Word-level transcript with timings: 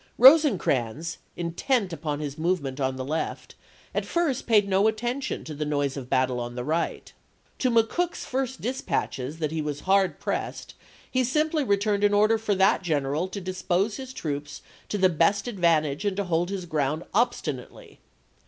Rosecrans, 0.17 1.19
intent 1.37 1.93
upon 1.93 2.21
his 2.21 2.35
movement 2.35 2.79
on 2.79 2.95
the 2.95 3.05
left, 3.05 3.53
at 3.93 4.03
first 4.03 4.47
paid 4.47 4.67
no 4.67 4.87
attention 4.87 5.43
to 5.43 5.53
the 5.53 5.63
noise 5.63 5.95
of 5.95 6.09
battle 6.09 6.39
on 6.39 6.55
the 6.55 6.63
right. 6.63 7.13
To 7.59 7.69
McCook's 7.69 8.25
first 8.25 8.59
disj)atches 8.61 9.37
that 9.37 9.51
he 9.51 9.61
Rosecrans, 9.61 9.65
was 9.65 9.79
hard 9.81 10.19
prcsscd, 10.19 10.73
he 11.11 11.23
simply 11.23 11.63
returned 11.63 12.03
an 12.03 12.15
order 12.15 12.39
for 12.39 12.55
voYxx 12.55 12.79
^^^^ 12.79 12.81
general 12.81 13.27
to 13.27 13.39
dispose 13.39 13.97
his 13.97 14.11
troops 14.11 14.63
to 14.89 14.97
the 14.97 15.07
best 15.07 15.47
ad 15.47 15.57
D^m"' 15.57 15.59
vantage 15.59 16.03
and 16.03 16.17
to 16.17 16.23
hold 16.23 16.49
his 16.49 16.65
ground 16.65 17.03
obstinately. 17.13 17.99